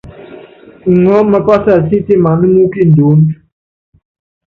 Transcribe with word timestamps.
Iŋɔɔ́ 0.91 1.23
mapása 1.31 1.73
sítimaná 1.87 2.47
mú 2.53 2.63
kindoónd. 2.73 3.27